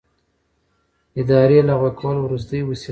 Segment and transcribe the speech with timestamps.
[1.21, 2.79] اداري لغوه کول وروستۍ وسیله ده.